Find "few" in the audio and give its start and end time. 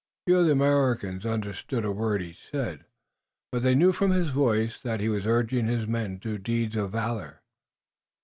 0.25-0.35